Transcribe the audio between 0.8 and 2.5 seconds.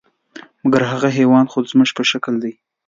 هغه حیوان خو زموږ په شکل